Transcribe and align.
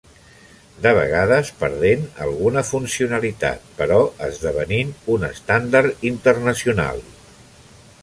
De 0.85 0.93
vegades 0.99 1.51
perdent 1.59 2.07
alguna 2.29 2.65
funcionalitat, 2.69 3.69
però 3.83 4.01
esdevenint 4.31 4.97
un 5.17 5.31
estàndard 5.33 6.11
internacional. 6.15 7.09